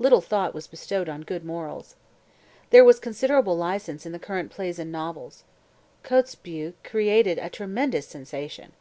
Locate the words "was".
0.52-0.66, 2.84-2.98